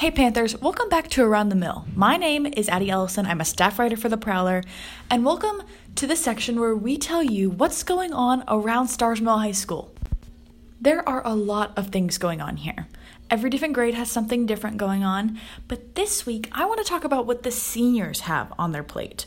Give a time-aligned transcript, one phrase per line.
[0.00, 1.84] Hey Panthers, welcome back to Around the Mill.
[1.94, 3.26] My name is Addie Ellison.
[3.26, 4.62] I'm a staff writer for The Prowler,
[5.10, 5.62] and welcome
[5.96, 9.92] to the section where we tell you what's going on around Starr's Mill High School.
[10.80, 12.88] There are a lot of things going on here.
[13.28, 15.38] Every different grade has something different going on,
[15.68, 19.26] but this week I want to talk about what the seniors have on their plate.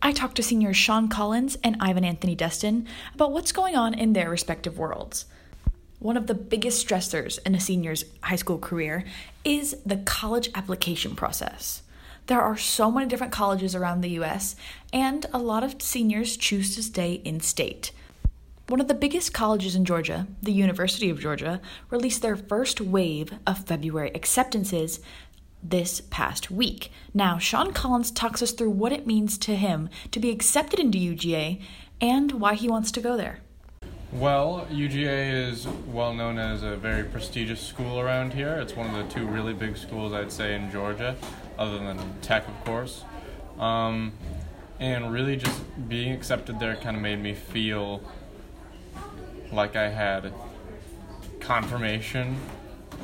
[0.00, 4.14] I talked to seniors Sean Collins and Ivan Anthony Destin about what's going on in
[4.14, 5.26] their respective worlds.
[6.00, 9.04] One of the biggest stressors in a senior's high school career
[9.44, 11.82] is the college application process.
[12.28, 14.54] There are so many different colleges around the US,
[14.92, 17.90] and a lot of seniors choose to stay in state.
[18.68, 23.32] One of the biggest colleges in Georgia, the University of Georgia, released their first wave
[23.44, 25.00] of February acceptances
[25.64, 26.92] this past week.
[27.12, 30.98] Now, Sean Collins talks us through what it means to him to be accepted into
[30.98, 31.60] UGA
[32.00, 33.40] and why he wants to go there.
[34.10, 38.54] Well, UGA is well known as a very prestigious school around here.
[38.54, 41.14] It's one of the two really big schools I'd say in Georgia,
[41.58, 43.04] other than Tech, of course.
[43.58, 44.12] Um,
[44.80, 48.00] and really, just being accepted there kind of made me feel
[49.52, 50.32] like I had
[51.40, 52.38] confirmation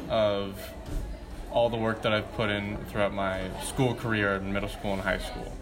[0.09, 0.59] of
[1.51, 5.03] all the work that I've put in throughout my school career in middle school and
[5.03, 5.55] high school.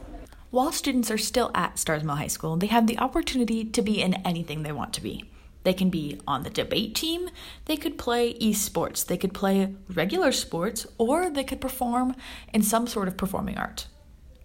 [0.50, 4.00] While students are still at Starr's Mill High School, they have the opportunity to be
[4.00, 5.24] in anything they want to be.
[5.64, 7.28] They can be on the debate team,
[7.66, 12.16] they could play esports, they could play regular sports, or they could perform
[12.52, 13.86] in some sort of performing art.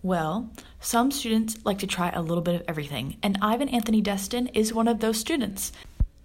[0.04, 4.48] Well, some students like to try a little bit of everything, and Ivan Anthony Destin
[4.48, 5.72] is one of those students.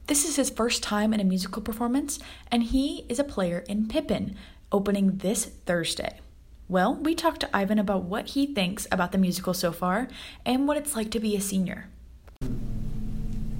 [0.08, 2.18] This is his first time in a musical performance,
[2.50, 4.36] and he is a player in Pippin,
[4.70, 6.20] opening this Thursday.
[6.68, 10.08] Well, we talked to Ivan about what he thinks about the musical so far
[10.44, 11.88] and what it's like to be a senior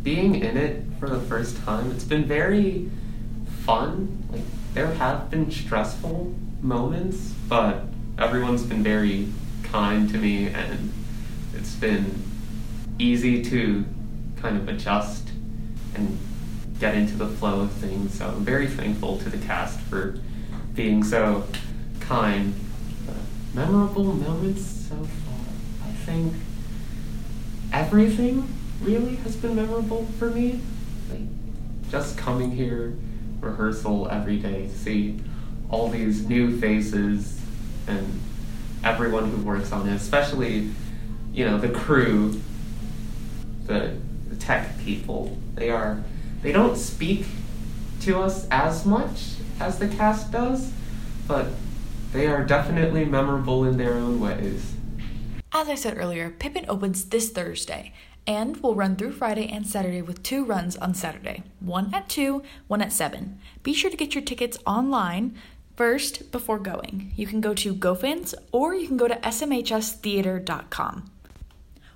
[0.03, 2.91] being in it for the first time, it's been very
[3.65, 4.27] fun.
[4.31, 4.43] Like
[4.75, 7.85] there have been stressful moments, but
[8.19, 9.29] everyone's been very
[9.63, 10.93] kind to me and
[11.55, 12.23] it's been
[12.99, 13.85] easy to
[14.37, 15.29] kind of adjust
[15.95, 16.19] and
[16.79, 18.19] get into the flow of things.
[18.19, 20.19] So I'm very thankful to the cast for
[20.75, 21.47] being so
[22.01, 22.55] kind.
[23.55, 25.87] Memorable moments so far.
[25.87, 26.33] I think
[27.73, 28.49] everything
[28.83, 30.61] really has been memorable for me.
[31.11, 31.21] Like
[31.91, 32.97] just coming here,
[33.41, 35.21] rehearsal every day, see
[35.71, 37.41] all these new faces
[37.87, 38.21] and
[38.85, 40.71] everyone who works on it, especially,
[41.33, 42.41] you know, the crew,
[43.65, 43.97] the,
[44.29, 45.37] the tech people.
[45.55, 46.03] They are
[46.43, 47.27] they don't speak
[48.01, 50.73] to us as much as the cast does,
[51.29, 51.47] but
[52.13, 54.75] they are definitely memorable in their own ways.
[55.53, 57.93] As I said earlier, Pippin opens this Thursday,
[58.27, 62.43] and we'll run through Friday and Saturday with two runs on Saturday one at 2,
[62.67, 63.39] one at 7.
[63.63, 65.37] Be sure to get your tickets online
[65.77, 67.13] first before going.
[67.17, 71.11] You can go to GoFans or you can go to smhstheater.com.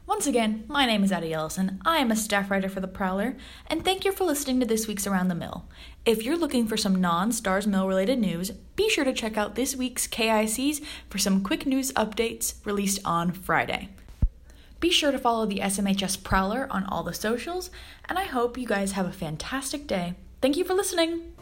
[0.07, 1.81] Once again, my name is Addie Ellison.
[1.85, 4.87] I am a staff writer for The Prowler, and thank you for listening to this
[4.87, 5.65] week's Around the Mill.
[6.05, 9.57] If you're looking for some non Starr's Mill related news, be sure to check out
[9.57, 13.89] this week's KICs for some quick news updates released on Friday.
[14.79, 17.71] Be sure to follow the SMHS Prowler on all the socials,
[18.09, 20.15] and I hope you guys have a fantastic day.
[20.41, 21.33] Thank you for listening.